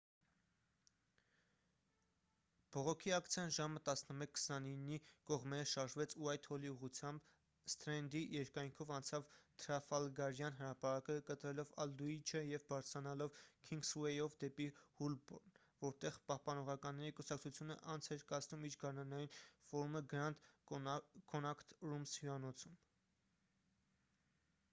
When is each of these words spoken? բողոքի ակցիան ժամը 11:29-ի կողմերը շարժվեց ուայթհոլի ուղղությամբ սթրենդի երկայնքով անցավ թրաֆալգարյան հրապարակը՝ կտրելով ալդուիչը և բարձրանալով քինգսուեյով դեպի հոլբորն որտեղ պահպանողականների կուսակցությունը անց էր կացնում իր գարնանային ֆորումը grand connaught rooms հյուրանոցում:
բողոքի 2.75 3.11
ակցիան 3.17 3.51
ժամը 3.57 3.81
11:29-ի 3.89 4.95
կողմերը 5.31 5.65
շարժվեց 5.71 6.15
ուայթհոլի 6.21 6.71
ուղղությամբ 6.75 7.27
սթրենդի 7.73 8.21
երկայնքով 8.37 8.93
անցավ 8.95 9.27
թրաֆալգարյան 9.63 10.57
հրապարակը՝ 10.61 11.17
կտրելով 11.29 11.75
ալդուիչը 11.85 12.43
և 12.53 12.65
բարձրանալով 12.71 13.37
քինգսուեյով 13.71 14.39
դեպի 14.45 14.67
հոլբորն 15.01 15.61
որտեղ 15.85 16.19
պահպանողականների 16.31 17.15
կուսակցությունը 17.21 17.79
անց 17.97 18.11
էր 18.17 18.27
կացնում 18.33 18.67
իր 18.71 18.79
գարնանային 18.87 19.33
ֆորումը 19.69 20.05
grand 20.15 20.51
connaught 20.73 21.79
rooms 21.91 22.17
հյուրանոցում: 22.23 22.83